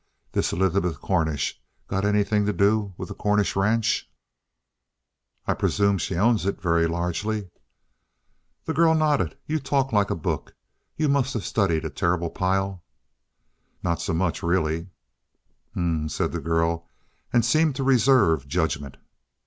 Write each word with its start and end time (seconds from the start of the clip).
This 0.31 0.51
Elizabeth 0.51 0.99
Cornish 0.99 1.61
got 1.87 2.05
anything 2.05 2.43
to 2.47 2.53
do 2.53 2.91
with 2.97 3.09
the 3.09 3.13
Cornish 3.13 3.55
ranch?" 3.55 4.09
"I 5.45 5.53
presume 5.53 5.99
she 5.99 6.15
owns 6.15 6.43
it, 6.47 6.59
very 6.59 6.87
largely." 6.87 7.51
The 8.65 8.73
girl 8.73 8.95
nodded. 8.95 9.37
"You 9.45 9.59
talk 9.59 9.93
like 9.93 10.09
a 10.09 10.15
book. 10.15 10.55
You 10.97 11.07
must 11.07 11.35
of 11.35 11.45
studied 11.45 11.85
a 11.85 11.91
terrible 11.91 12.31
pile." 12.31 12.81
"Not 13.83 14.01
so 14.01 14.15
much, 14.15 14.41
really." 14.41 14.87
"H'm," 15.73 16.09
said 16.09 16.31
the 16.31 16.41
girl, 16.41 16.87
and 17.31 17.45
seemed 17.45 17.75
to 17.75 17.83
reserve 17.83 18.47
judgment. 18.47 18.97